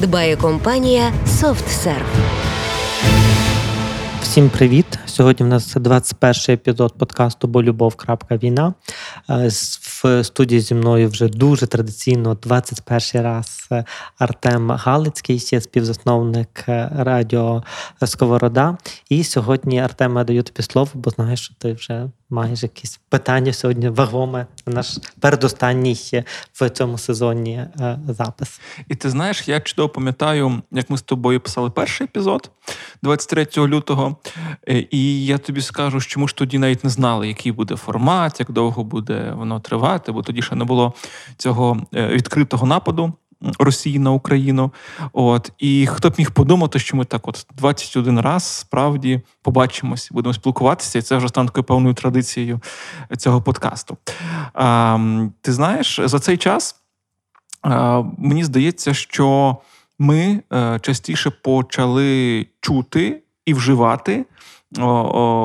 [0.00, 2.36] дбає компанія SoftServe.
[4.22, 4.86] Всім привіт!
[5.06, 7.96] Сьогодні в нас 21 епізод подкасту Бо любов.
[8.36, 8.74] війна.
[10.04, 13.84] Е, в студії зі мною вже дуже традиційно 21 раз е,
[14.18, 17.62] Артем Галицький, співзасновник е, радіо
[18.04, 18.76] Сковорода.
[19.08, 23.52] І сьогодні Артем, я даю тобі слово, бо знаєш, що ти вже маєш якісь питання
[23.52, 24.46] сьогодні вагоме.
[24.66, 25.96] Наш передостанній
[26.52, 27.64] в цьому сезоні
[28.08, 28.60] запис.
[28.88, 32.50] І ти знаєш, я чудово пам'ятаю, як ми з тобою писали перший епізод
[33.02, 34.16] 23 лютого.
[34.90, 38.50] І я тобі скажу, що ми ж тоді навіть не знали, який буде формат, як
[38.50, 40.92] довго буде воно тривати, бо тоді ще не було
[41.36, 43.12] цього е, відкритого нападу.
[43.58, 44.72] Росії на Україну,
[45.12, 50.34] от і хто б міг подумати, що ми так, от 21 раз справді побачимось, будемо
[50.34, 52.60] спілкуватися, і це вже стане такою певною традицією
[53.18, 53.96] цього подкасту.
[54.54, 54.98] А,
[55.40, 56.76] Ти знаєш, за цей час
[57.62, 59.56] а, мені здається, що
[59.98, 64.24] ми е, частіше почали чути і вживати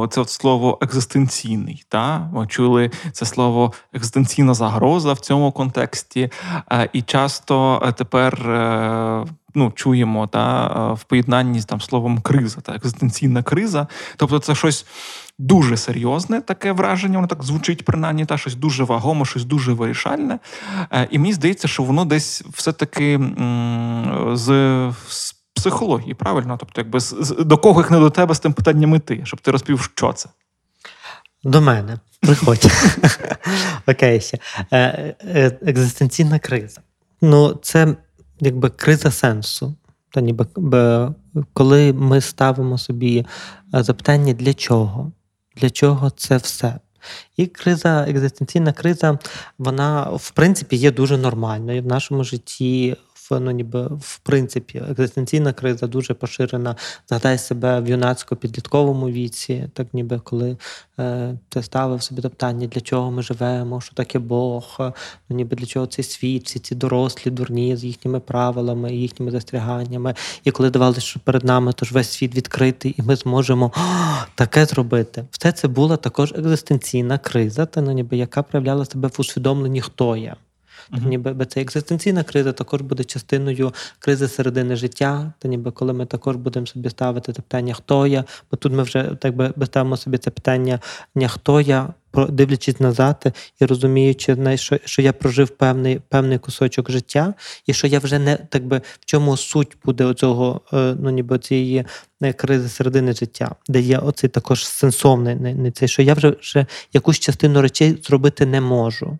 [0.09, 1.83] це слово екзистенційний.
[1.89, 2.29] Та?
[2.33, 6.29] Ми чули це слово екзистенційна загроза в цьому контексті,
[6.71, 12.61] е, і часто е, тепер е, ну, чуємо та, в поєднанні з там словом криза,
[12.61, 13.87] та екзистенційна криза.
[14.17, 14.85] Тобто, це щось.
[15.39, 20.39] Дуже серйозне таке враження, воно так звучить, принаймні, та щось дуже вагоме, щось дуже вирішальне.
[21.09, 23.19] І мені здається, що воно десь все-таки
[24.33, 24.91] з
[25.61, 26.57] психології, правильно?
[26.59, 26.99] Тобто, якби
[27.39, 30.29] до кого їх не до тебе з тим питанням іти, щоб ти розповів, що це.
[31.43, 31.99] До мене.
[32.21, 32.71] Приходь.
[33.87, 34.39] Окей, ще.
[34.71, 36.81] Е, е, екзистенційна криза.
[37.21, 37.95] Ну, це
[38.39, 39.75] якби криза сенсу.
[40.13, 40.45] Та ніби
[41.53, 43.25] коли ми ставимо собі
[43.73, 45.11] е, запитання, для чого?
[45.57, 46.79] Для чого це все?
[47.37, 49.19] І криза, екзистенційна криза,
[49.57, 52.95] вона в принципі є дуже нормальною в нашому житті
[53.39, 56.75] ну ніби в принципі екзистенційна криза дуже поширена.
[57.09, 60.57] Згадай себе в юнацько-підлітковому віці, так ніби коли
[60.99, 64.75] е, ти ставив собі питання, для чого ми живемо, що таке Бог,
[65.29, 70.15] ну ніби для чого цей світ, всі ці дорослі, дурні з їхніми правилами, їхніми застеріганнями.
[70.43, 73.71] І коли давалося, що перед нами тож весь світ відкритий, і ми зможемо
[74.35, 75.25] таке зробити.
[75.31, 80.17] Все це була також екзистенційна криза, та ну ніби яка проявляла себе в усвідомленні, хто
[80.17, 80.35] я.
[80.91, 81.07] Mm-hmm.
[81.07, 85.33] Ніби це екзистенційна криза також буде частиною кризи середини життя.
[85.39, 88.83] Та ніби коли ми також будемо собі ставити це питання, хто я, бо тут ми
[88.83, 90.79] вже так би ставимо собі це питання
[91.15, 97.33] не хто я, дивлячись назад і розуміючи, що що я прожив певний певний кусочок життя,
[97.65, 101.39] і що я вже не так би в чому суть буде оцього, е, ну ніби
[101.39, 101.85] цієї
[102.21, 106.65] е, кризи середини життя, де є оцей також сенсовний не цей, що я вже вже
[106.93, 109.17] якусь частину речей зробити не можу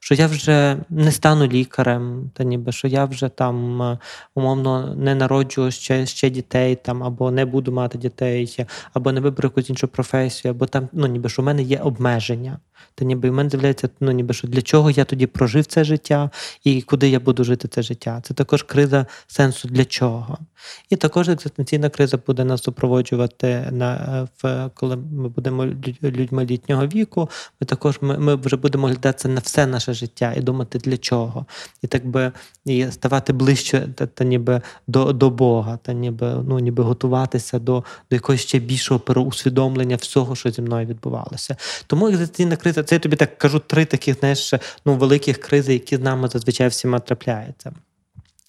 [0.00, 3.98] що я вже не стану лікарем, та ніби що я вже там е,
[4.34, 9.46] умовно не народжу ще ще дітей, там або не буду мати дітей, або не виберу
[9.46, 12.58] якусь іншу професію, або там ну ніби що в мене є обмеження.
[12.94, 16.30] Та ніби в мене з'являється, ну ніби що для чого я тоді прожив це життя
[16.64, 18.20] і куди я буду жити це життя.
[18.24, 20.38] Це також криза сенсу для чого.
[20.90, 25.66] І також екзистенційна криза буде нас супроводжувати на е, в коли ми будемо
[26.02, 27.30] людьми літнього віку.
[27.60, 31.46] Ми також ми, ми вже будемо глядатися на все наше життя і думати для чого,
[31.82, 32.32] і так би
[32.64, 37.84] і ставати ближче та, та ніби до до Бога, та ніби ну ніби готуватися до
[38.10, 41.56] до якогось ще більшого переусвідомлення всього, що зі мною відбувалося.
[41.86, 44.54] Тому екзистенційна криза це я тобі так кажу три таких знаєш,
[44.86, 47.72] ну великих кризи, які з нами зазвичай всіма трапляються.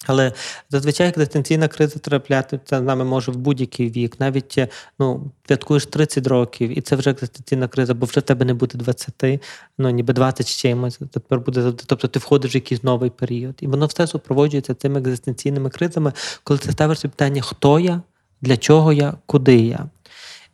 [0.06, 0.32] Але
[0.70, 4.20] зазвичай екзистенційна криза трапляється з нами може в будь-який вік.
[4.20, 4.58] Навіть
[4.98, 8.78] ну, святкуєш 30 років, і це вже екзистенційна криза, бо вже в тебе не буде
[8.78, 9.40] 20,
[9.78, 11.00] ну ніби 20 з чимось.
[11.12, 13.54] Тепер буде тобто ти входиш в якийсь новий період.
[13.60, 16.12] І воно все супроводжується цими екзистенційними кризами,
[16.44, 18.02] коли ти ставиш питання, хто я,
[18.40, 19.88] для чого я, куди я.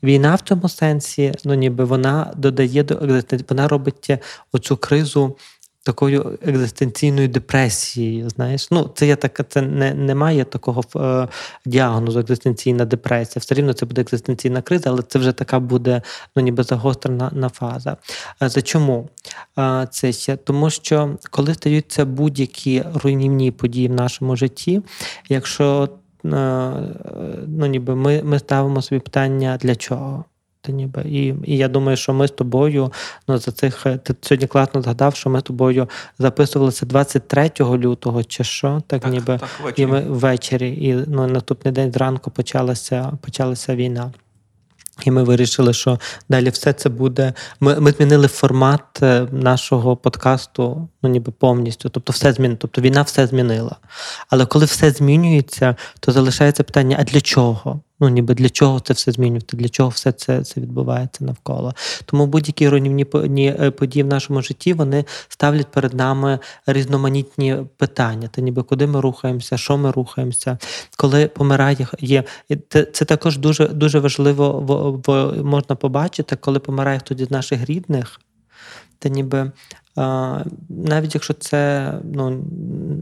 [0.03, 4.11] Війна в цьому сенсі, ну ніби вона додає до вона робить
[4.53, 5.37] оцю кризу
[5.83, 8.31] такою екзистенційною депресією.
[8.31, 11.29] Знаєш, ну це я така, це не немає такого е,
[11.67, 13.41] діагнозу, екзистенційна депресія.
[13.41, 16.03] Все рівно це буде екзистенційна криза, але це вже така буде
[16.37, 17.97] ну ніби загострена на фаза.
[18.39, 19.09] А за чому
[19.57, 20.37] а, це ще?
[20.37, 24.83] Тому що коли стаються будь-які руйнівні події в нашому житті,
[25.29, 25.89] якщо
[26.23, 30.25] ну, ніби ми, ми ставимо собі питання для чого.
[30.61, 32.93] Та ніби і і я думаю, що ми з тобою
[33.29, 35.89] ну за цих ти сьогодні класно згадав, що ми з тобою
[36.19, 39.83] записувалися 23 лютого, чи що, так, так ніби так, ввечері.
[39.83, 44.13] і ми ввечері, і ну наступний день зранку почалася почалася війна.
[45.05, 47.33] І ми вирішили, що далі все це буде.
[47.61, 51.89] Ми ми змінили формат е, нашого подкасту, ну ніби повністю.
[51.89, 52.59] Тобто, все змінило.
[52.61, 53.77] Тобто війна все змінила.
[54.31, 57.81] Але коли все змінюється, то залишається питання: а для чого?
[58.01, 61.75] Ну, ніби для чого це все змінюється, для чого все це це відбувається навколо.
[62.05, 63.07] Тому будь-які руйнівні
[63.61, 68.29] е, події в нашому житті вони ставлять перед нами різноманітні питання.
[68.29, 70.59] Та ніби куди ми рухаємося, що ми рухаємося,
[70.97, 72.25] коли помирає є.
[72.69, 75.03] Це це також дуже дуже важливо
[75.45, 78.21] можна побачити, коли помирає хтось з наших рідних.
[78.99, 79.53] Та ніби
[80.69, 82.45] навіть якщо це ну,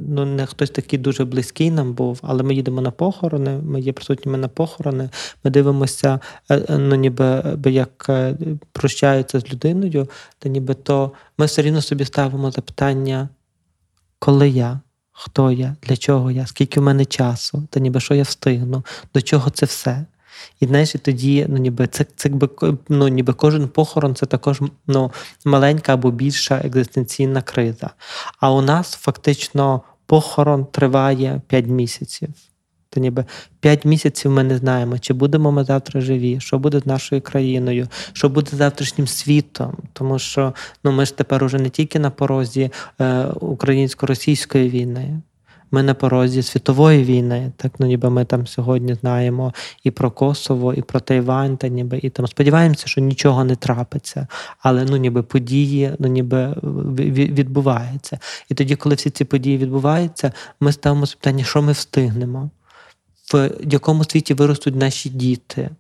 [0.09, 3.93] ну, не хтось такий дуже близький нам був, але ми їдемо на похорони, ми є
[3.93, 5.11] присутніми на похорони,
[5.45, 8.37] ми дивимося, е, е, ну ніби як е,
[8.73, 10.09] прощаються з людиною,
[10.39, 13.29] то ніби то ми все рівно собі ставимо запитання,
[14.19, 14.81] коли я,
[15.13, 18.85] хто я, для чого я, скільки в мене часу, та ніби що я встигну,
[19.15, 20.07] до чого це все.
[20.61, 22.31] І знаєш, і тоді, ну ніби це це
[22.89, 25.13] ну, ніби кожен похорон це також ну,
[25.45, 27.91] маленька або більша екзистенційна криза.
[28.41, 32.29] А у нас фактично похорон триває 5 місяців.
[32.91, 33.25] То ніби
[33.61, 37.89] 5 місяців ми не знаємо, чи будемо ми завтра живі, що буде з нашою країною,
[38.13, 39.77] що буде з завтрашнім світом.
[39.93, 40.55] Тому що
[40.85, 45.21] ну, ми ж тепер уже не тільки на порозі е, українсько-російської війни.
[45.77, 50.75] Ми на порозі світової війни, так ну ніби ми там сьогодні знаємо і про Косово,
[50.75, 54.27] і про Тайвань, та ніби і там сподіваємося, що нічого не трапиться,
[54.59, 56.55] але ну ніби події ну ніби
[57.13, 58.19] відбуваються.
[58.49, 62.51] І тоді, коли всі ці події відбуваються, ми ставимо питання, що ми встигнемо,
[63.33, 65.71] в якому світі виростуть наші діти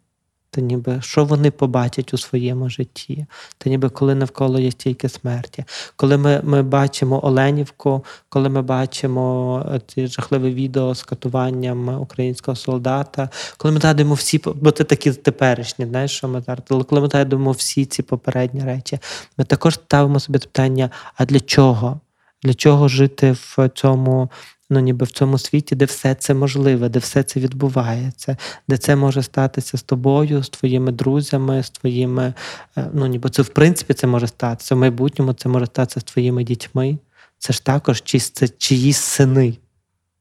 [0.56, 3.26] то ніби що вони побачать у своєму житті,
[3.58, 5.64] то ніби коли навколо є стільки смерті.
[5.96, 12.56] Коли ми ми бачимо Оленівку, коли ми бачимо е, ці жахливе відео з катуванням українського
[12.56, 17.00] солдата, коли ми згадуємо всі, бо це такі теперішні, знаєш, що ми зараз, але коли
[17.00, 18.98] ми згадуємо всі ці попередні речі,
[19.38, 22.00] ми також ставимо собі питання: а для чого?
[22.42, 24.30] Для чого жити в цьому
[24.70, 28.36] ну ніби в цьому світі, де все це можливе, де все це відбувається,
[28.68, 32.34] де це може статися з тобою, з твоїми друзями, з твоїми,
[32.76, 34.74] е, ну ніби це в принципі це може статися.
[34.74, 36.98] В майбутньому це може статися з твоїми дітьми.
[37.38, 39.58] Це ж також чи, це чиїсь сини,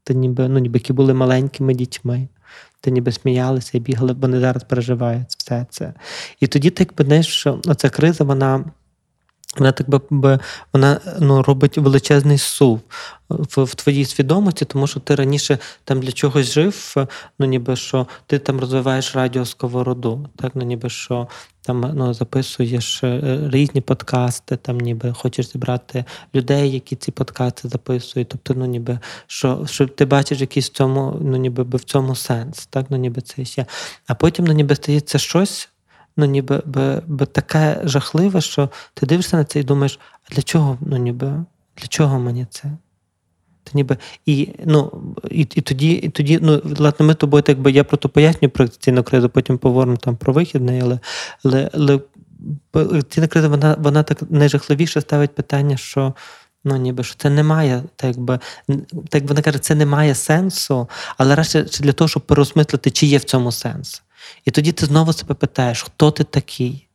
[0.03, 2.27] Та ніби, ну, ніби які були маленькими дітьми.
[2.81, 5.93] Ти ніби сміялися і бігали, бо вони зараз переживають все це.
[6.39, 8.65] І тоді якби знаєш, що ця криза, вона
[9.59, 10.39] вона так би
[10.73, 12.81] вона ну, робить величезний сув
[13.29, 16.95] в, в твоїй свідомості, тому що ти раніше там для чогось жив,
[17.39, 21.27] ну ніби що ти там розвиваєш радіосковороду, так ну ніби що
[21.61, 26.05] там ну, записуєш е, різні подкасти, там ніби хочеш зібрати
[26.35, 28.29] людей, які ці подкасти записують.
[28.29, 32.65] Тобто, ну ніби що що ти бачиш якийсь в цьому, ну ніби в цьому сенс,
[32.65, 33.65] так ну ніби це ще.
[34.07, 35.69] А потім ну ніби стається щось
[36.17, 39.99] ну ніби би, би таке жахливе, що ти дивишся на це і думаєш,
[40.31, 41.27] а для чого ну ніби,
[41.77, 42.63] для чого мені це?
[43.63, 44.91] Ти ніби, І ну,
[45.31, 48.49] і, і тоді, і тоді, ну, власне, ми тобою, так би я про то пояснюю
[48.49, 50.99] про ціну кризу, потім поговоримо там про вихідний, але
[51.43, 51.99] але, але
[53.09, 56.13] ціна криза, вона вона так найжахливіше ставить питання, що
[56.63, 58.39] ну, ніби що це не має, так якби,
[59.09, 63.17] так вона каже, це не має сенсу, але радше для того, щоб переосмислити, чи є
[63.17, 64.03] в цьому сенс.
[64.45, 66.87] І тоді ти знову себе питаєш, хто ти такий?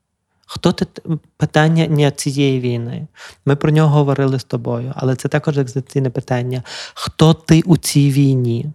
[0.47, 0.87] Хто ти
[1.37, 3.07] питання не цієї війни?
[3.47, 6.63] Ми про нього говорили з тобою, але це також екзистенційне питання:
[6.95, 8.67] хто ти у цій війні?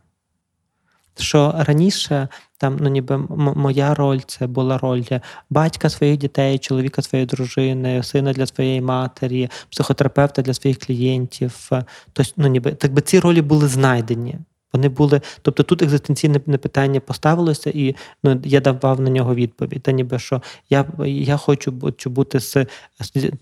[1.18, 3.18] Що раніше там, ну ніби
[3.56, 5.04] моя роль це була роль
[5.50, 11.70] батька своїх дітей, чоловіка своєї дружини, сина для своєї матері, психотерапевта для своїх клієнтів.
[12.14, 14.36] Тобто, ну ніби так би ці ролі були знайдені.
[14.76, 19.82] Вони були, тобто тут екзистенційне питання поставилося, і ну я давав на нього відповідь.
[19.82, 21.72] Та ніби що я я хочу
[22.06, 22.66] бути з,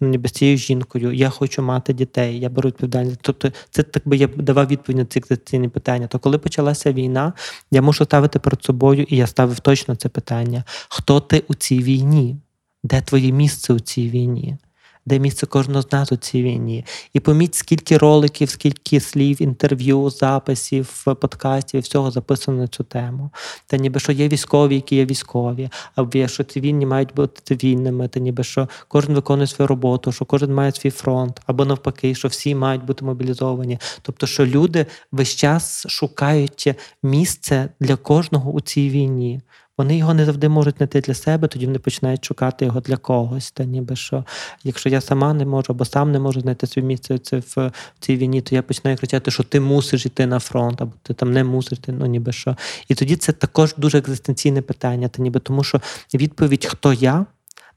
[0.02, 3.20] ніби з цією жінкою, я хочу мати дітей, я беру відповідальність.
[3.22, 6.08] Тобто, це так би я давав відповідь на ці екзистенційні питання.
[6.08, 7.34] То коли почалася війна,
[7.72, 11.80] я мушу ставити перед собою, і я ставив точно це питання: хто ти у цій
[11.80, 12.38] війні?
[12.84, 14.58] Де твоє місце у цій війні?
[15.06, 16.86] Де місце кожного з нас у цій війні.
[17.14, 23.30] І поміть, скільки роликів, скільки слів, інтерв'ю, записів, подкастів, і всього записано на цю тему.
[23.68, 28.20] Та ніби що є військові, які є військові, або що цивільні мають бути цивільними, та
[28.20, 32.56] ніби що кожен виконує свою роботу, що кожен має свій фронт, або навпаки, що всі
[32.56, 33.80] мають бути мобілізовані.
[34.02, 39.42] Тобто, що люди весь час шукають місце для кожного у цій війні.
[39.78, 43.52] Вони його не завжди можуть знайти для себе, тоді вони починають шукати його для когось.
[43.52, 44.26] Та ніби що,
[44.64, 48.16] якщо я сама не можу або сам не можу знайти своє місце це в цій
[48.16, 51.44] війні, то я починаю кричати, що ти мусиш йти на фронт, або ти там не
[51.44, 52.56] мусиш йти, ну ніби що.
[52.88, 55.82] І тоді це також дуже екзистенційне питання, та ніби тому, що
[56.14, 57.26] відповідь, хто я.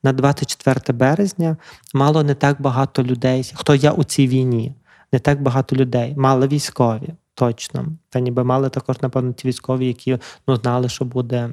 [0.02, 1.56] На 24 березня
[1.94, 3.52] мало не так багато людей.
[3.54, 4.74] Хто я у цій війні?
[5.12, 6.14] Не так багато людей.
[6.16, 7.86] Мали військові, точно.
[8.08, 11.50] Та ніби мали також, напевно, ті військові, які ну, знали, що буде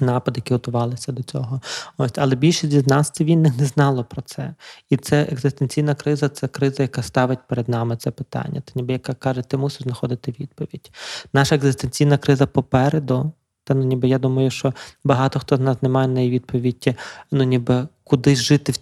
[0.00, 1.60] напад, які готувалися до цього.
[1.98, 4.54] Ось, але більшість з нас цивільних не знало про це.
[4.90, 8.60] І це екзистенційна криза, це криза, яка ставить перед нами це питання.
[8.60, 10.90] Та ніби яка каже, ти мусиш знаходити відповідь.
[11.32, 13.32] Наша екзистенційна криза попереду.
[13.64, 14.74] Та ну ніби я думаю, що
[15.04, 16.94] багато хто з нас не має на її відповіді,
[17.30, 18.74] ну ніби куди жити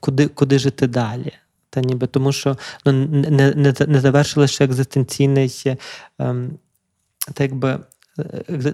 [0.00, 1.32] куди, куди жити далі.
[1.70, 2.56] Та ніби тому, що
[2.86, 5.78] ну, не не, не завершили ще екзистенційний
[6.18, 6.58] ем,
[7.24, 7.78] так якби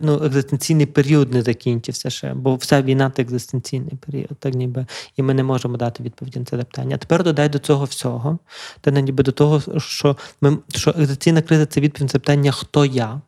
[0.00, 5.22] ну, екзистенційний період не закінчився ще, бо вся війна це екзистенційний період, так ніби, і
[5.22, 6.94] ми не можемо дати відповіді на це питання.
[6.94, 8.38] А тепер додай до цього всього,
[8.80, 12.84] та ніби до того, що ми що екзистенційна криза це відповідь на це питання, хто
[12.84, 13.20] я,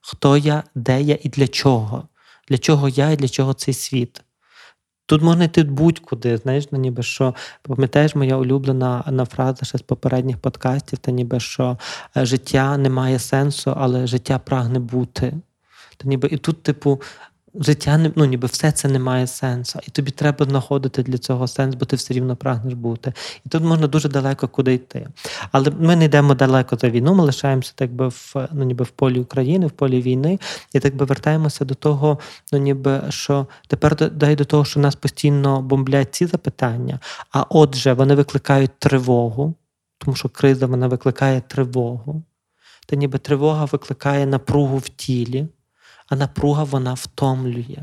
[0.00, 2.08] хто я, де я і для чого?
[2.48, 4.22] Для чого я і для чого цей світ?
[5.12, 9.82] Тут можна йти будь-куди, знаєш, ну, ніби що пам'ятаєш, моя улюблена на фраза ще з
[9.82, 11.78] попередніх подкастів, та ніби що
[12.16, 15.32] е, життя не має сенсу, але життя прагне бути.
[15.96, 17.00] Та ніби і тут, типу,
[17.54, 19.78] життя ну, ніби все це не має сенсу.
[19.86, 23.12] І тобі треба знаходити для цього сенс, бо ти все рівно прагнеш бути.
[23.46, 25.08] І тут можна дуже далеко куди йти.
[25.52, 28.88] Але ми не йдемо далеко за війну, ми лишаємося так би в ну, ніби в
[28.88, 30.38] полі України, в полі війни,
[30.72, 32.18] і так би вертаємося до того,
[32.52, 36.98] ну ніби що тепер дай до того, що нас постійно бомблять ці запитання.
[37.32, 39.54] А отже, вони викликають тривогу,
[39.98, 42.22] тому що криза вона викликає тривогу.
[42.86, 45.46] Та ніби тривога викликає напругу в тілі
[46.12, 47.78] а напруга вона втомлює.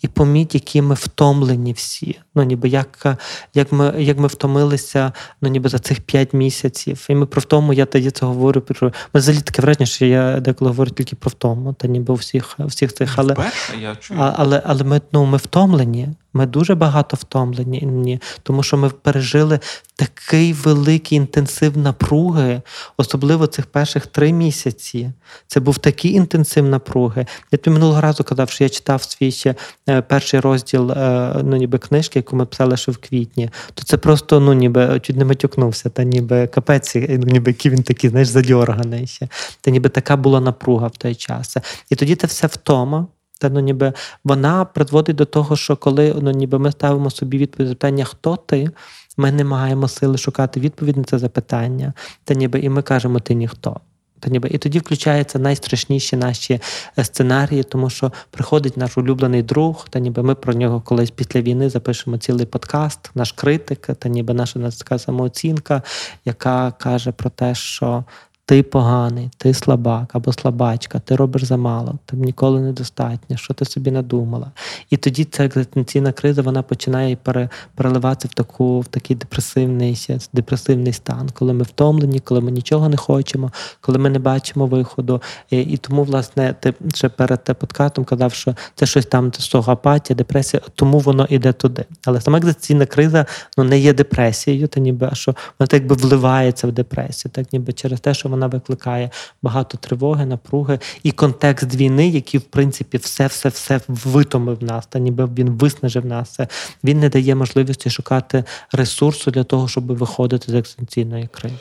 [0.00, 2.20] І поміть, які ми втомлені всі.
[2.38, 3.16] Ну, ніби як
[3.54, 7.06] як, ми як ми втомилися ну, ніби за цих п'ять місяців.
[7.08, 8.60] І ми про втому, я тоді це говорю.
[8.60, 8.92] Про...
[9.14, 12.58] Ми взагалі таке враження, що я деколи говорю тільки про втому, та ніби у всіх
[12.58, 13.14] всіх цих.
[13.16, 13.36] Але
[13.80, 14.20] я чую.
[14.36, 16.08] але, але ми ну, ми втомлені.
[16.32, 19.60] Ми дуже багато втомлені, тому що ми пережили
[19.96, 22.62] такий великий інтенсив напруги,
[22.96, 25.12] особливо цих перших три місяці.
[25.46, 27.26] Це був такий інтенсив напруги.
[27.52, 29.54] Я тобі минулого разу казав, що я читав свій ще
[29.88, 33.50] е, перший розділ е, ну, ніби книжки, яку ми писали ще в квітні.
[33.74, 38.10] То це просто ну, ніби чуть не матюкнувся, та ніби капець, ніби який він такий,
[38.10, 39.28] знаєш, задьорганий ще.
[39.60, 41.56] Та ніби така була напруга в той час.
[41.90, 43.06] І тоді це все втома.
[43.40, 43.92] Та ну ніби
[44.24, 48.70] вона призводить до того, що коли ну ніби ми ставимо собі відповідь запитання, хто ти,
[49.16, 51.92] ми не маємо сили шукати відповідь на це запитання,
[52.24, 53.80] та ніби і ми кажемо ти ніхто.
[54.20, 54.48] Та ніби.
[54.48, 56.60] І тоді включаються найстрашніші наші
[56.98, 61.40] е, сценарії, тому що приходить наш улюблений друг, та ніби ми про нього колись після
[61.40, 65.82] війни запишемо цілий подкаст, наш критик, та ніби наша така самооцінка,
[66.24, 68.04] яка каже про те, що
[68.48, 73.90] ти поганий, ти слабак або слабачка, ти робиш замало, тобі ніколи недостатньо, що ти собі
[73.90, 74.50] надумала.
[74.90, 80.92] І тоді ця екзистенційна криза вона починає пере, переливатися в таку, в такий депресивний депресивний
[80.92, 83.50] стан, коли ми втомлені, коли ми нічого не хочемо,
[83.80, 85.22] коли ми не бачимо виходу.
[85.50, 89.32] І, і тому, власне, ти ще перед те подкастом казав, що це щось там
[89.66, 91.84] апатія, депресія, тому воно іде туди.
[92.04, 93.26] Але сама екзистенційна криза
[93.58, 97.52] ну, не є депресією, та ніби а що вона так би вливається в депресію, так
[97.52, 99.10] ніби через те, що вона вона викликає
[99.42, 105.50] багато тривоги, напруги і контекст війни, який, в принципі, все-все-все витомив нас, та ніби він
[105.50, 106.40] виснажив нас.
[106.84, 111.54] Він не дає можливості шукати ресурсу для того, щоб виходити з екзистенційної кризи.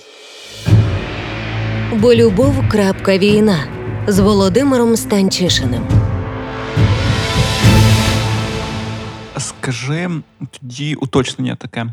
[1.94, 2.54] Бо любов.
[3.08, 3.64] Війна
[4.08, 5.84] з Володимиром Станчишиним.
[9.38, 10.10] Скажи
[10.52, 11.86] тоді уточнення таке.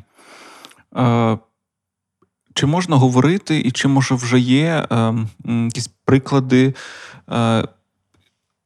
[2.55, 5.15] Чи можна говорити, і чи може вже є е,
[5.47, 6.75] якісь приклади
[7.33, 7.65] е,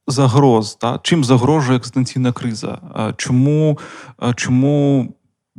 [0.07, 0.75] загроз?
[0.75, 0.99] Та?
[1.03, 2.77] Чим загрожує екзистенційна криза?
[2.95, 3.79] Е, чому,
[4.23, 5.07] е, чому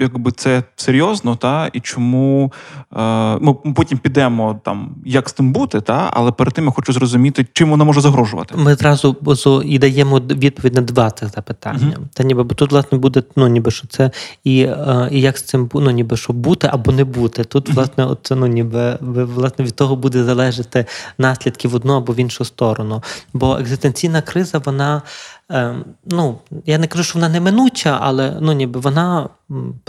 [0.01, 2.53] якби це серйозно, та і чому
[2.97, 3.03] е,
[3.41, 7.47] ми потім підемо там, як з тим бути, та але перед тим я хочу зрозуміти,
[7.53, 8.55] чим вона може загрожувати.
[8.57, 11.95] Ми зразу бозу і даємо відповідь на два цих запитання.
[11.97, 12.09] Мгм.
[12.15, 14.11] Та ніби бо тут власне буде ну ніби що це
[14.45, 17.45] і, е, і як з цим ну, ніби що бути або не бути.
[17.45, 20.87] Тут власне, от ну ніби власне від того буде залежати
[21.19, 23.03] наслідки в одну або в іншу сторону.
[23.33, 25.03] Бо екзистенційна криза, вона.
[25.51, 29.29] ем, Ну, я не кажу, що вона неминуча, але ну, ніби вона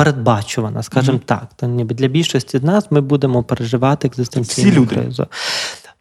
[0.03, 1.23] передбачувана, скажімо Мгм.
[1.25, 1.47] так.
[1.55, 4.95] То ніби для більшості з нас ми будемо переживати екзистенційну Всі люди.
[4.95, 5.27] кризу.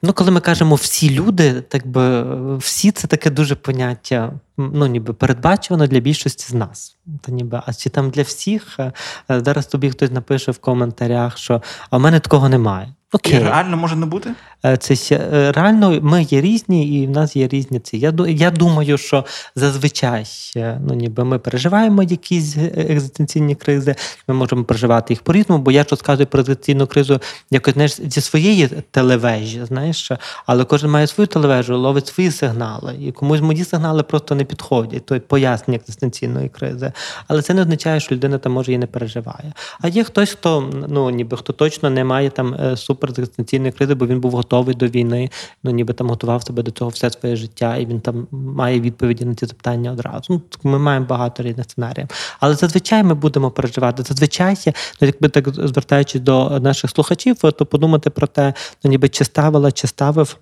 [0.03, 2.25] Ну, коли ми кажемо всі люди, так би
[2.57, 6.97] всі це таке дуже поняття, ну ніби передбачувано для більшості з нас.
[7.21, 8.79] Та ніби, а чи там для всіх?
[8.81, 8.93] Е,
[9.29, 12.95] Зараз тобі хтось напише в коментарях, що а в мене такого немає.
[13.25, 14.35] І реально може не бути?
[14.65, 17.99] Е, це е, реально ми є різні, і в нас є різні ці.
[17.99, 19.25] Я я думаю, що
[19.57, 20.25] зазвичай
[20.57, 23.95] е, ну, ніби ми переживаємо якісь екзистенційні кризи.
[24.29, 28.21] Ми можемо переживати їх по-різному, бо я ж розказую про екзистенційну кризу якось знаєш, зі
[28.21, 30.13] своєї телевежі, знаєш,
[30.47, 32.97] але кожен має свою телевежу, ловить свої сигнали.
[33.01, 36.93] І комусь мої сигнали просто не підходять, то пояснення екзистенційної кризи.
[37.29, 39.53] Але це не означає, що людина там може і не переживає.
[39.81, 42.77] А є хтось, хто ну ніби хто точно не має там е,
[43.09, 45.31] супер кризи, бо він був готовий до війни,
[45.63, 49.25] ну ніби там готував себе до цього все своє життя, і він там має відповіді
[49.25, 50.25] на ці запитання одразу.
[50.29, 52.09] Ну ми маємо багато різних сценаріїв.
[52.41, 54.03] Але зазвичай ми будемо переживати.
[54.03, 58.55] Зазвичай, ну якби так звертаючись до наших слухачів, то подумати про те,
[58.85, 60.37] ну ніби чи ставила, чи ставив.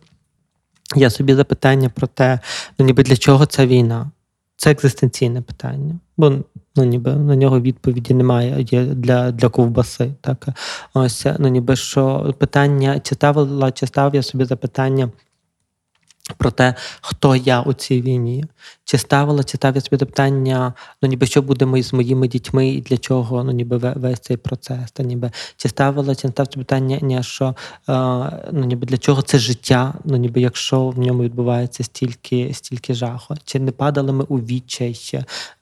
[0.96, 2.40] Я собі запитання про те,
[2.78, 4.10] ну ніби для чого ця війна?
[4.56, 6.32] Це екзистенційне питання, бо
[6.78, 10.10] ну ніби на нього відповіді немає є для, для ковбаси.
[10.20, 10.48] Так
[10.94, 15.10] ось ну ніби що питання, чи ставила, чи став я собі запитання
[16.36, 18.44] про те, хто я у цій війні,
[18.84, 22.68] чи ставила, чи ставив я собі запитання, ну ніби що буде мої- з моїми дітьми
[22.68, 25.30] і для чого ну ніби ве- весь цей процес, та ніби.
[25.56, 27.54] Чи ставила, чи не ставила питання, ні, що
[27.88, 27.92] е,
[28.52, 33.34] ну ніби для чого це життя, ну ніби якщо в ньому відбувається стільки, стільки жаху,
[33.44, 34.94] чи не падали ми у відчай,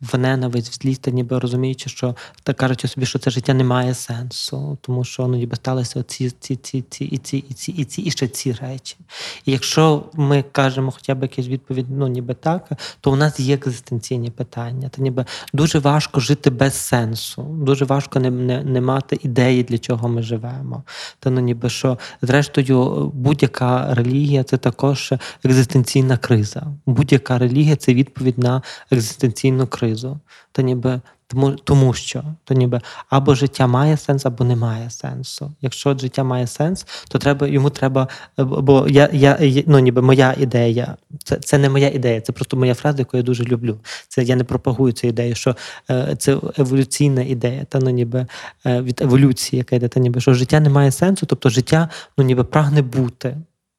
[0.01, 3.65] в ненависть, в злість, та ніби розуміючи, що так кажучи собі, що це життя не
[3.65, 7.73] має сенсу, тому що ну ніби сталися ці, ці, ці, ці, і ці, і ці,
[7.73, 8.97] і ці, і ще ці речі.
[9.45, 12.71] І якщо ми кажемо хоча б якусь відповідь, ну ніби так,
[13.01, 14.89] то у нас є екзистенційні питання.
[14.89, 19.79] Та ніби дуже важко жити без сенсу, дуже важко не, не, не мати ідеї, для
[19.79, 20.83] чого ми живемо.
[21.21, 25.13] Та ну ніби що, зрештою, будь-яка релігія це також
[25.45, 26.67] екзистенційна криза.
[26.87, 30.21] Будь-яка релігія це відповідь на екзистенційну кризу.
[30.53, 35.53] Та ніби тому, тому що то ніби або життя має сенс, або не має сенсу.
[35.61, 38.09] Якщо життя має сенс, то треба йому треба.
[38.39, 42.57] е, Бо я, я ну ніби моя ідея, це, це не моя ідея, це просто
[42.57, 43.79] моя фраза, яку я дуже люблю.
[44.09, 45.57] Це я не пропагую цю ідею, що
[45.91, 48.27] е, це еволюційна ідея, та ну ніби
[48.67, 52.25] е, від еволюції, яка йде, та ніби що життя не має сенсу, тобто життя ну
[52.25, 53.37] ніби прагне бути.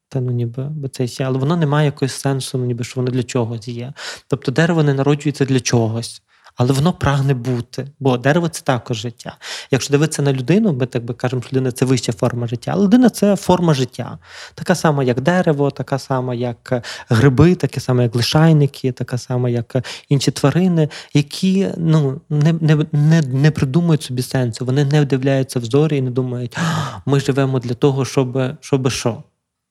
[0.09, 2.99] Та ну ніби бо це ще, але воно не має якогось сенсу, ну ніби що
[3.01, 3.93] воно для чогось є.
[4.27, 6.21] Тобто дерево не народжується для чогось.
[6.57, 9.37] Але воно прагне бути, бо дерево це також життя.
[9.71, 12.71] Якщо дивитися на людину, ми так би кажемо, що людина це вища форма життя.
[12.73, 14.17] Але людина це форма життя.
[14.55, 19.49] Така сама, як дерево, така сама, як е, гриби, таке саме, як лишайники, така сама,
[19.49, 24.65] як е, інші тварини, які ну, не, не, не, не придумують собі сенсу.
[24.65, 28.91] Вони не вдивляються в зорі і не думають, «А, ми живемо для того, щоб, щоб
[28.91, 29.23] що.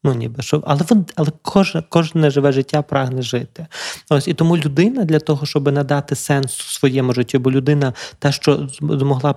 [0.05, 3.67] Ну, ніби що, але вон, але кожне, кожне живе життя прагне жити.
[4.11, 8.57] Ось і тому людина для того, щоб надати сенс своєму життю, бо людина та що
[8.57, 9.35] зм- змогла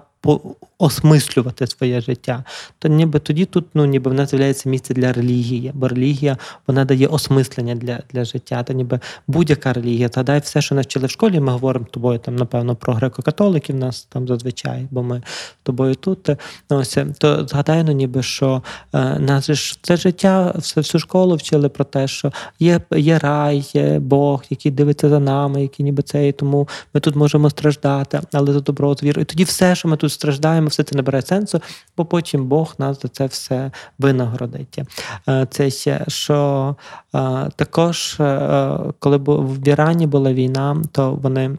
[0.80, 2.44] осмислювати своє життя,
[2.80, 6.86] то ніби тоді тут ну, ніби в нас з'являється місце для релігії, бо релігія вона
[6.86, 8.64] дає осмислення для, для життя.
[8.64, 10.10] Та ніби будь-яка релігія.
[10.14, 11.40] Згадай все, що навчили в школі.
[11.40, 15.22] Ми говоримо з тобою там, напевно, про греко-католиків нас там зазвичай, бо ми
[15.62, 16.30] з тобою тут.
[16.70, 21.70] Ось то згадай, ну ніби що е, нас ж це життя, все всю школу вчили
[21.70, 26.28] про те, що є, є рай, є Бог, який дивиться за нами, який ніби це,
[26.28, 29.22] і тому ми тут можемо страждати, але за добро з вірою.
[29.22, 31.62] І тоді все, що ми тут страждаємо, все це не бере сенсу,
[31.98, 34.80] бо потім Бог нас за це все винагородить.
[35.30, 36.76] Е, Це ще що
[37.16, 41.58] е, також, е, коли в Ірані була війна, то вони.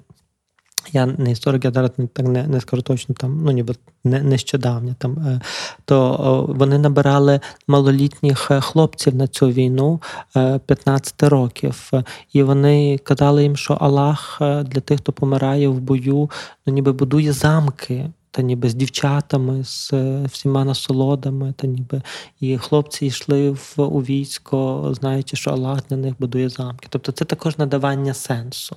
[0.92, 4.22] Я не історик, я зараз не так не, не скажу точно там, ну ніби не
[4.22, 5.40] нещодавно там,
[5.84, 10.00] то вони набирали малолітніх хлопців на цю війну
[10.36, 11.90] е, 15 років,
[12.32, 16.30] і вони казали їм, що Аллах для тих, хто помирає в бою,
[16.66, 22.02] ну ніби будує замки та ніби з дівчатами, з е, всіма насолодами, та ніби
[22.40, 26.86] і хлопці йшли в у військо, знаючи, що Аллах для них будує замки.
[26.90, 28.76] Тобто це також надавання сенсу.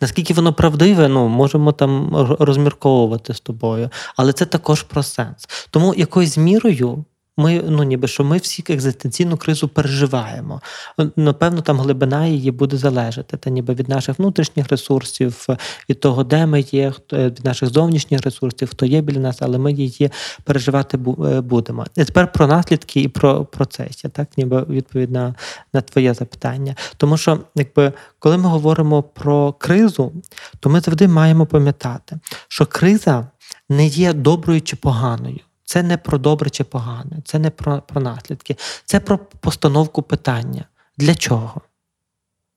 [0.00, 2.10] Наскільки воно правдиве, ну можемо там
[2.40, 5.48] розмірковувати з тобою, але це також про сенс.
[5.70, 7.04] Тому якоюсь мірою
[7.36, 10.60] ми, ну ніби що ми всі екзистенційну кризу переживаємо.
[11.16, 15.46] Напевно, там глибина її буде залежати, та ніби від наших внутрішніх ресурсів,
[15.88, 19.72] від того, де ми є, від наших зовнішніх ресурсів, хто є біля нас, але ми
[19.72, 20.10] її
[20.44, 21.86] переживати е, будемо.
[21.96, 25.34] І тепер про наслідки і про процесі, так ніби відповідь на,
[25.72, 26.74] на твоє запитання.
[26.96, 30.12] Тому що, якби коли ми говоримо про кризу,
[30.60, 32.18] то ми завжди маємо пам'ятати,
[32.48, 33.26] що криза
[33.68, 35.40] не є доброю чи поганою.
[35.72, 40.64] Це не про добре чи погане, це не про про наслідки, це про постановку питання.
[40.96, 41.60] Для чого?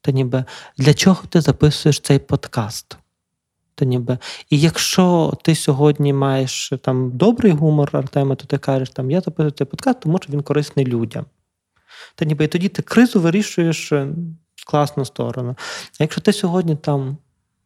[0.01, 0.45] Та ніби
[0.78, 2.97] для чого ти записуєш цей подкаст?
[3.75, 4.17] Та ніби,
[4.49, 9.51] І якщо ти сьогодні маєш там добрий гумор, Артема, то ти кажеш, там, я записую
[9.51, 11.25] цей подкаст, тому що він корисний людям.
[12.15, 13.91] Та ніби і тоді ти кризу вирішуєш
[14.56, 15.56] в класну сторону.
[15.99, 17.17] А якщо ти сьогодні там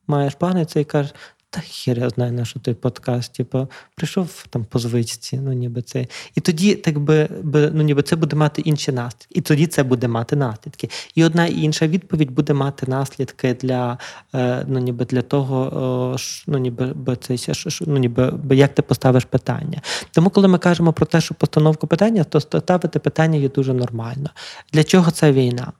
[0.07, 1.13] маєш паниця і кажеш,
[1.49, 5.81] та хір я знаю, на що той подкаст, типу, прийшов там по звичці, ну ніби
[5.81, 6.07] це.
[6.35, 7.29] І тоді, так би,
[7.73, 9.27] ну ніби це буде мати інші наслідки.
[9.29, 10.89] І тоді це буде мати наслідки.
[11.15, 13.97] І одна і інша відповідь буде мати наслідки для
[14.35, 17.53] е, ну, ніби для того, ну ніби це
[17.87, 19.81] ну, ніби як ти поставиш питання.
[20.11, 24.29] Тому, коли ми кажемо про те, що постановку питання, то ставити питання є дуже нормально.
[24.73, 25.71] Для чого ця війна?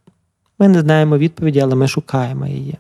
[0.60, 2.78] Ми не знаємо відповіді, але ми шукаємо її.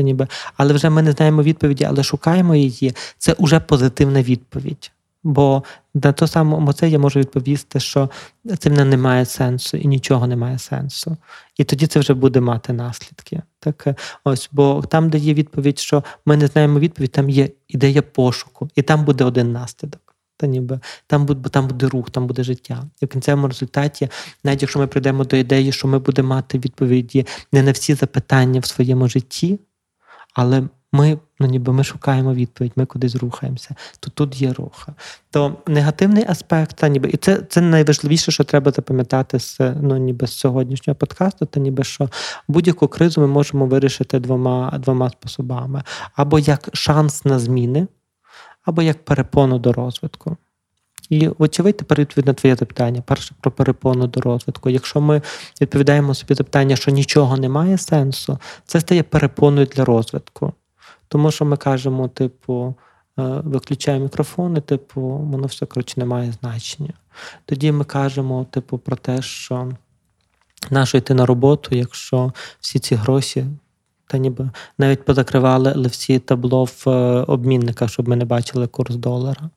[0.00, 2.94] Та ніби, Але вже ми не знаємо відповіді, але шукаємо її.
[3.18, 4.92] Це вже позитивна відповідь.
[5.22, 5.62] Бо
[5.94, 8.10] на то саме це я можу відповісти, що
[8.58, 11.16] це не має сенсу і нічого не має сенсу.
[11.56, 13.42] І тоді це вже буде мати наслідки.
[13.58, 13.86] Так,
[14.24, 18.68] ось, Бо там, де є відповідь, що ми не знаємо відповідь, там є ідея пошуку,
[18.74, 20.14] і там буде один наслідок.
[20.36, 22.84] Та ніби там буде, там буде рух, там буде життя.
[23.00, 24.08] І в кінцевому результаті,
[24.44, 28.60] навіть якщо ми прийдемо до ідеї, що ми будемо мати відповіді не на всі запитання
[28.60, 29.58] в своєму житті
[30.34, 30.62] але
[30.92, 34.94] ми ну ніби ми шукаємо відповідь, ми кудись рухаємося, то тут є руха.
[35.30, 40.26] То негативний аспект, та ніби і це це найважливіше, що треба запам'ятати з ну ніби
[40.26, 42.08] з сьогоднішнього подкасту, та ніби що
[42.48, 45.82] будь-яку кризу ми можемо вирішити двома двома способами:
[46.14, 47.86] або як шанс на зміни,
[48.64, 50.36] або як перепону до розвитку.
[51.10, 53.02] І, очевидь, тепер відповідь на твоє запитання.
[53.06, 54.70] Перше про перепону до розвитку.
[54.70, 55.22] Якщо ми
[55.60, 60.52] відповідаємо собі запитання, що нічого не має сенсу, це стає перепоною для розвитку.
[61.08, 62.74] Тому що ми кажемо, типу,
[63.18, 66.92] е, виключаємо мікрофон, типу, воно все коротше не має значення.
[67.44, 69.72] Тоді ми кажемо, типу, про те, що
[70.70, 73.46] нащо йти на роботу, якщо всі ці гроші.
[74.06, 79.50] Та ніби навіть позакривали всі табло в е, обмінниках, щоб ми не бачили курс долара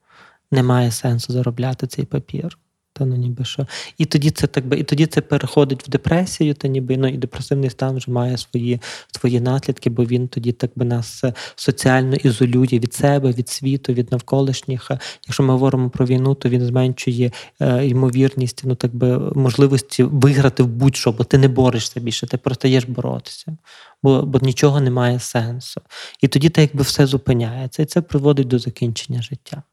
[0.53, 2.57] немає сенсу заробляти цей папір.
[2.95, 3.67] Та ну ніби що.
[3.97, 7.17] І тоді це так би, і тоді це переходить в депресію, та ніби ну і
[7.17, 12.15] депресивний стан вже має свої свої наслідки, бо він тоді так би нас е, соціально
[12.15, 14.91] ізолює від себе, від світу, від навколишніх.
[15.27, 20.63] Якщо ми говоримо про війну, то він зменшує е, ймовірність, ну так би можливості виграти
[20.63, 23.57] в будь-що, бо ти не борешся більше, ти перестаєш боротися,
[24.03, 25.81] бо бо нічого не має сенсу.
[26.21, 29.63] І тоді так якби все зупиняється, і це приводить до закінчення життя.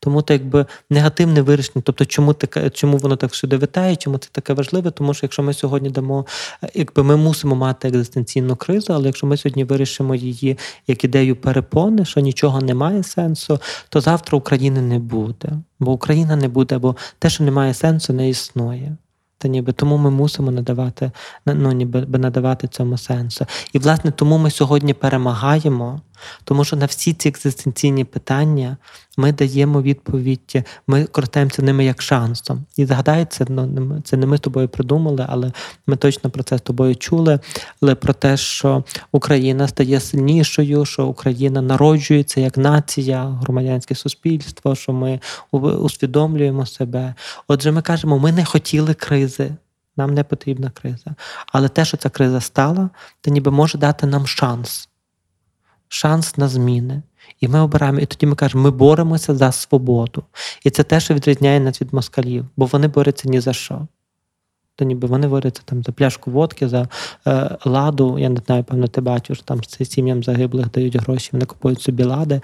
[0.00, 1.82] Тому це якби негативне вирішення.
[1.86, 4.90] Тобто, чому таке, чому воно так сюди витає, чому це таке важливе?
[4.90, 6.26] Тому що якщо ми сьогодні дамо,
[6.74, 12.04] якби ми мусимо мати екзистенційну кризу, але якщо ми сьогодні вирішимо її як ідею перепони,
[12.04, 15.48] що нічого не має сенсу, то завтра України не буде.
[15.80, 18.96] Бо Україна не буде, бо те, що не має сенсу, не існує.
[19.38, 21.10] Та ніби тому ми мусимо надавати
[21.46, 23.46] ну, ніби надавати цьому сенсу.
[23.72, 26.00] І, власне, тому ми сьогодні перемагаємо,
[26.44, 28.76] тому що на всі ці екзистенційні питання
[29.16, 32.64] ми даємо відповідь, ми користуємося ними як шансом.
[32.76, 35.52] І згадається, ну, це не ми з тобою придумали, але
[35.86, 37.40] ми точно про це з тобою чули.
[37.82, 44.92] Але про те, що Україна стає сильнішою, що Україна народжується як нація, громадянське суспільство, що
[44.92, 45.20] ми
[45.52, 47.14] усвідомлюємо себе.
[47.48, 49.50] Отже, ми кажемо, ми не хотіли кризи.
[49.96, 51.14] Нам не потрібна криза.
[51.46, 54.88] Але те, що ця криза стала, то ніби може дати нам шанс
[55.88, 57.02] шанс на зміни.
[57.40, 60.24] І ми обираємо, і тоді ми кажемо, ми боремося за свободу.
[60.64, 63.86] І це те, що відрізняє нас від москалів, бо вони борються ні за що.
[64.76, 66.88] То ніби вони борються там за пляшку водки, за
[67.26, 68.18] е, ладу.
[68.18, 72.04] Я не знаю, певно, ти бачиш, там це сім'ям загиблих дають гроші, вони купують собі
[72.04, 72.40] лади.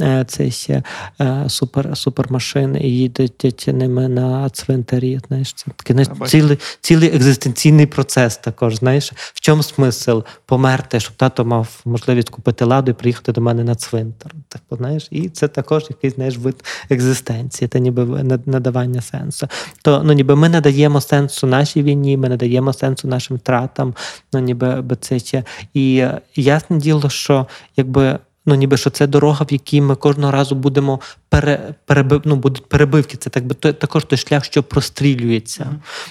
[0.00, 0.82] Е, це ще
[1.20, 5.20] е, супер, супермашини і їдуть ними на цвинтарі.
[5.28, 8.76] Знаєш, це такий знаєш, цілий, цілий екзистенційний процес також.
[8.76, 13.64] Знаєш, в чому смисл померти, щоб тато мав можливість купити ладу і приїхати до мене
[13.64, 14.32] на цвинтар.
[14.48, 18.04] Так, знаєш, і це також якийсь знаєш, вид екзистенції, це ніби
[18.46, 19.48] надавання сенсу.
[19.82, 23.94] То ну, ніби ми надаємо сенсу нашій війні, ми не даємо сенсу нашим втратам,
[24.32, 25.44] ну ніби би це ще.
[25.74, 28.18] І е, ясне діло, що якби.
[28.46, 31.00] Ну, ніби що це дорога, в якій ми кожного разу будемо
[31.34, 33.16] пере, перебив, ну, будуть перебивки.
[33.16, 35.66] Це так би то- також той шлях, що прострілюється.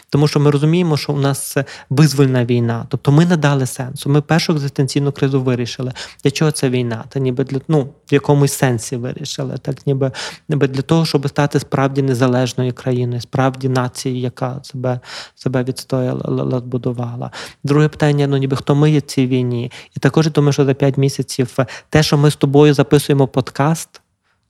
[0.09, 1.57] Тому що ми розуміємо, що у нас
[1.89, 2.85] визвольна війна.
[2.89, 4.09] Тобто ми надали сенсу.
[4.09, 5.91] Ми першу екзистенційну кризу вирішили.
[6.23, 7.03] Для чого це війна?
[7.09, 9.57] Та ніби для ну, в якомусь сенсі вирішили.
[9.57, 10.11] Так ніби,
[10.49, 14.99] ніби для того, щоб стати справді незалежною країною, справді нацією, яка себе,
[15.35, 17.31] себе відстояла, збудувала.
[17.63, 19.71] Друге питання: ну ніби хто ми є в цій війні?
[19.97, 23.27] І також я думаю, що за 5 місяців е, те, що ми з тобою записуємо
[23.27, 24.02] подкаст,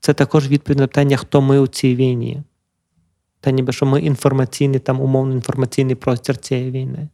[0.03, 2.43] це також відповідь на питання, хто ми у цій війні.
[3.39, 7.07] Та ніби що ми інформаційний, там умовно інформаційний простір цієї війни.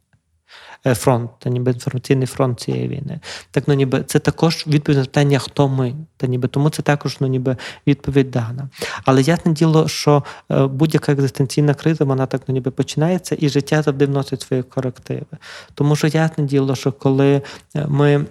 [0.86, 3.20] Е, Фронт, та ніби інформаційний фронт цієї війни.
[3.50, 5.94] Так, ну ніби це також відповідь на питання, хто ми.
[6.16, 8.68] Та ніби тому це також ну, ніби відповідь дана.
[9.04, 13.82] Але ясне діло, що е, будь-яка екзистенційна криза, вона так ну, ніби починається, і життя
[13.82, 15.36] завжди вносить свої корективи.
[15.74, 17.42] Тому що ясне діло, що коли
[17.76, 18.26] е, ми,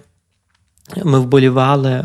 [1.04, 2.04] ми вболівали.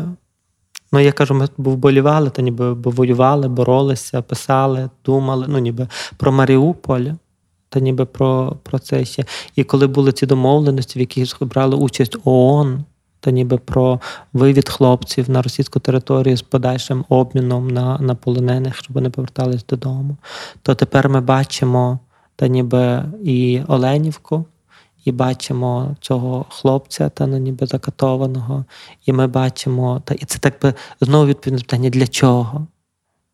[0.96, 7.04] Ну, я кажу, ми вболівали, то ніби воювали, боролися, писали, думали, ну ніби про Маріуполь,
[7.68, 9.24] та ніби про, про це ще.
[9.56, 12.84] І коли були ці домовленості, в яких брали участь ООН,
[13.20, 14.00] та ніби про
[14.32, 20.16] вивід хлопців на російську територію з подальшим обміном на, на полонених, щоб вони повертались додому,
[20.62, 21.98] то тепер ми бачимо
[22.36, 24.44] та ніби і Оленівку.
[25.06, 28.64] І бачимо цього хлопця, та ну, ніби закатованого,
[29.06, 32.66] і ми бачимо, та і це так би знову відповідне питання, для чого?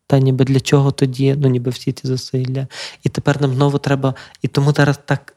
[0.07, 2.67] Та ніби для чого тоді, ну ніби всі ці зусилля.
[3.03, 5.35] І тепер нам знову треба, і тому зараз так,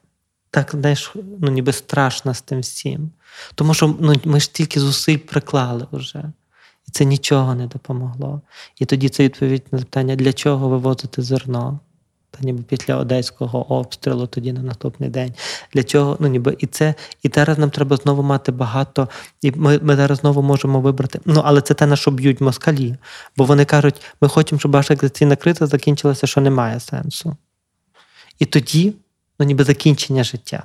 [0.51, 3.11] так знаєш, ну ніби страшно з тим всім.
[3.55, 6.33] Тому що ну, ми ж тільки зусиль приклали вже.
[6.89, 8.41] І це нічого не допомогло.
[8.79, 11.81] І тоді це відповідь на питання, для чого вивозити зерно?
[12.31, 15.35] Та ніби після одеського обстрілу тоді на наступний день.
[15.73, 16.17] Для чого?
[16.21, 19.09] Ну ніби і це, і зараз нам треба знову мати багато,
[19.43, 21.21] і ми, ми зараз знову можемо вибрати.
[21.25, 22.97] Ну, але це те, на що б'ють москалі.
[23.37, 27.37] Бо вони кажуть, ми хочемо, щоб ваша екзистенційна криза закінчилася, що немає сенсу.
[28.39, 28.95] І тоді,
[29.39, 30.63] ну ніби закінчення життя.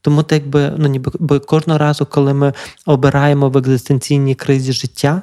[0.00, 2.52] Тому так якби, ну ніби бо кожного разу, коли ми
[2.86, 5.22] обираємо в екзистенційній кризі життя,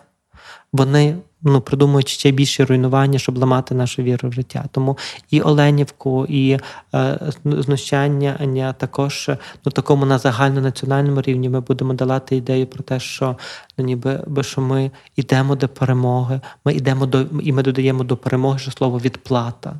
[0.73, 4.65] вони ну, придумують ще більше руйнування, щоб ламати нашу віру в життя.
[4.71, 4.97] Тому
[5.29, 6.59] і Оленівку, і
[6.93, 9.29] е, знущання також
[9.65, 13.37] ну, такому на загальнонаціональному рівні ми будемо давати ідею про те, що
[13.77, 18.17] ну, ніби би, що ми йдемо до перемоги, ми йдемо до і ми додаємо до
[18.17, 19.75] перемоги що слово відплата.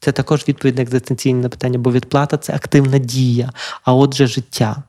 [0.00, 3.52] Це також відповідь на екзистенційне питання, бо відплата це активна дія,
[3.84, 4.82] а отже, життя.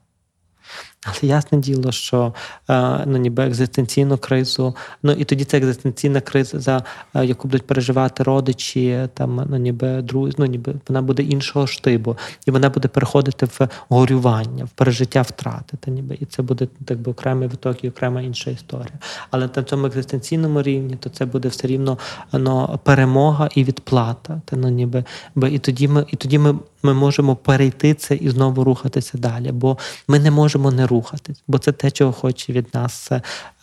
[1.05, 2.33] Але ясне діло, що
[2.69, 6.83] е, ну, ніби екзистенційну кризу, ну і тоді це екзистенційна криза, за
[7.15, 12.17] е, яку будуть переживати родичі, там ну ніби друзі, ну ніби вона буде іншого штибу,
[12.45, 15.77] і вона буде переходити в горювання, в пережиття втрати.
[15.79, 18.99] Та ніби і це буде так би окремий виток і окрема інша історія.
[19.31, 21.97] Але на цьому екзистенційному рівні, то це буде все рівно
[22.33, 24.41] ну, перемога і відплата.
[24.45, 25.03] Та ну ніби
[25.51, 26.55] і тоді ми, і тоді ми.
[26.83, 31.57] Ми можемо перейти це і знову рухатися далі, бо ми не можемо не рухатись, бо
[31.57, 33.11] це те, чого хоче від нас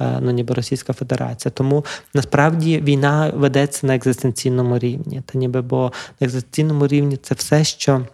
[0.01, 1.53] ну, ніби Російська Федерація.
[1.53, 5.23] Тому насправді війна ведеться на екзистенційному рівні.
[5.27, 8.07] Та ніби бо на екзистенційному рівні це все, що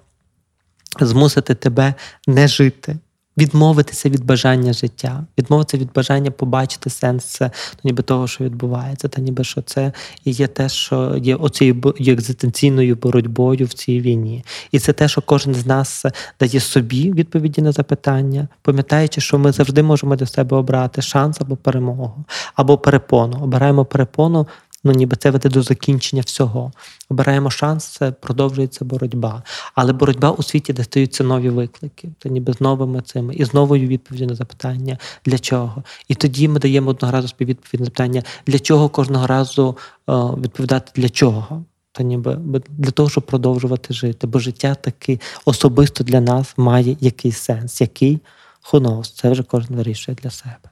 [1.01, 1.95] змусити тебе
[2.27, 2.97] не жити.
[3.39, 7.51] Відмовитися від бажання життя, відмовитися від бажання побачити сенс ну,
[7.85, 9.93] ніби того, що відбувається, та ніби що це
[10.25, 14.45] і є те, що є оцією екзистенційною боротьбою в цій війні.
[14.73, 16.07] І це те, що кожен з нас
[16.41, 21.57] дає собі відповіді на запитання, пам'ятаючи, що ми завжди можемо для себе обрати шанс або
[21.57, 23.39] перемогу, або перепону.
[23.43, 24.47] Обираємо перепону.
[24.85, 26.73] Ну, ніби це веде до закінчення всього.
[27.09, 29.43] Обираємо шанс, це продовжується боротьба.
[29.75, 33.55] Але боротьба у світі, де стаються нові виклики, це ніби з новими цими, і з
[33.55, 35.83] новою відповіддю на запитання для чого.
[36.09, 40.93] І тоді ми даємо одного разу співвідповідь на запитання, для чого кожного разу о, відповідати
[40.95, 41.65] для чого.
[41.93, 42.39] Та ніби
[42.69, 44.27] для того, щоб продовжувати жити.
[44.27, 48.21] Бо життя таки особисто для нас має якийсь сенс, який
[48.63, 50.71] хунос, це вже кожен вирішує для себе.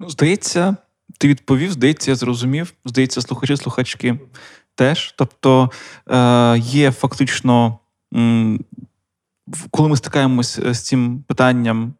[0.00, 0.76] Ну, здається.
[1.18, 2.74] Ти відповів, здається, я зрозумів.
[2.84, 4.18] Здається, слухачі, слухачки
[4.74, 5.14] теж.
[5.16, 5.70] Тобто
[6.10, 7.78] е, є фактично
[9.70, 11.94] коли ми стикаємось е, з цим питанням,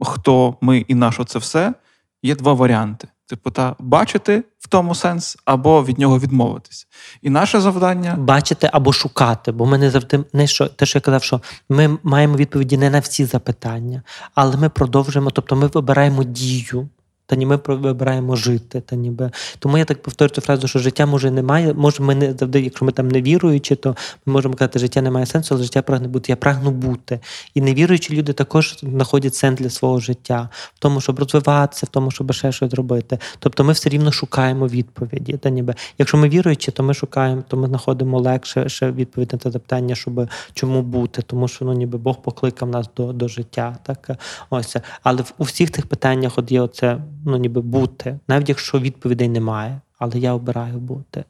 [0.00, 1.74] хто ми і на що це все,
[2.22, 3.08] є два варіанти.
[3.26, 6.86] Типу, та бачити в тому сенс або від нього відмовитися.
[7.22, 11.00] І наше завдання Бачити або шукати, бо ми не завжди не що те, що я
[11.00, 14.02] казав, що ми маємо відповіді не на всі запитання,
[14.34, 16.88] але ми продовжуємо, тобто ми вибираємо дію.
[17.26, 21.06] Та ні, ми вибираємо жити, та ніби тому я так повторю цю фразу, що життя
[21.06, 21.74] може немає.
[21.74, 25.02] Може, ми не завжди, якщо ми там не віруючі, то ми можемо казати, що життя
[25.02, 26.32] не має сенсу, але життя прагне бути.
[26.32, 27.20] Я прагну бути.
[27.54, 32.10] І невіруючі люди також знаходять сенс для свого життя в тому, щоб розвиватися, в тому,
[32.10, 33.18] щоб ще щось робити.
[33.38, 35.32] Тобто ми все рівно шукаємо відповіді.
[35.32, 39.38] Та ніби якщо ми віруючі, то ми шукаємо, то ми знаходимо легше ще відповідь на
[39.38, 43.76] те запитання, щоб чому бути, тому що ну ніби Бог покликав нас до, до життя.
[43.82, 44.10] Так
[44.50, 48.78] ось але в- у всіх тих питаннях от є оце, ну ніби бути, навіть якщо
[48.80, 51.24] відповідей немає, але я обираю бути.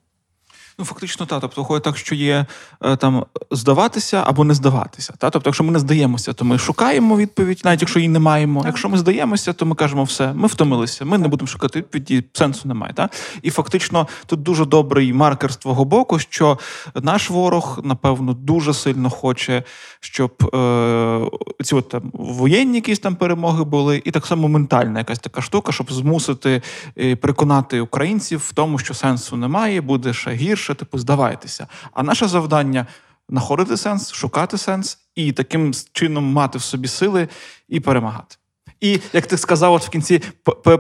[0.79, 1.41] Ну, фактично, та.
[1.41, 2.47] Тобто, виходить так, що є
[2.85, 5.15] е, там здаватися або не здаватися.
[5.19, 5.31] Та?
[5.31, 8.63] Тобто, якщо ми не здаємося, то ми шукаємо відповідь, навіть якщо її не маємо.
[8.67, 12.69] Якщо ми здаємося, то ми кажемо, все, ми втомилися, ми не будемо шукати відповіді, сенсу
[12.69, 12.93] немає.
[12.93, 13.09] Та?
[13.43, 16.59] І фактично тут дуже добрий маркер з твого боку, що
[17.03, 19.63] наш ворог, напевно, дуже сильно хоче,
[20.01, 21.21] щоб е,
[21.65, 25.73] ці от там воєнні якісь там перемоги були, і так само ментальна якась така штука,
[25.73, 26.63] щоб змусити
[26.99, 31.67] е, переконати українців в тому, що сенсу немає, буде ще гірше, типу, здавайтеся.
[31.93, 32.87] А наше завдання
[33.29, 37.29] знаходити сенс, шукати сенс і таким чином мати в собі сили
[37.69, 38.37] і перемагати.
[38.81, 40.23] І як ти сказав, от в кінці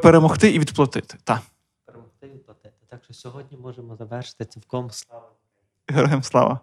[0.02, 1.18] перемогти і відплатити.
[1.24, 1.40] Так,
[1.86, 2.74] Перемогти і платити.
[2.88, 5.28] Так що сьогодні можемо завершити цілком слава.
[5.88, 6.60] героям слава.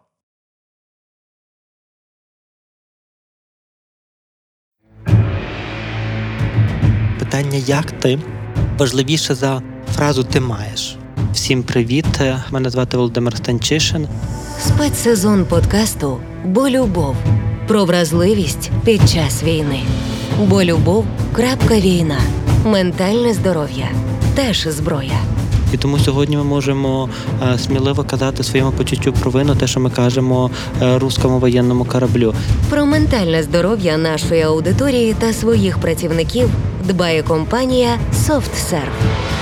[7.19, 8.19] Питання як ти
[8.77, 9.61] важливіше за
[9.95, 10.97] фразу ти маєш.
[11.33, 12.05] Всім привіт!
[12.51, 14.07] Мене звати Володимир Станчишин.
[14.59, 17.15] Спецсезон подкасту Бо любов
[17.67, 19.79] про вразливість під час війни.
[20.47, 21.05] Бо любов.
[21.33, 22.19] крапка війна.
[22.65, 23.87] Ментальне здоров'я
[24.35, 25.19] теж зброя.
[25.73, 27.09] І тому сьогодні ми можемо
[27.53, 32.33] е, сміливо казати своєму почуттю провину, те, що ми кажемо е, руському воєнному кораблю.
[32.69, 36.49] Про ментальне здоров'я нашої аудиторії та своїх працівників
[36.87, 39.38] дбає компанія SoftServe.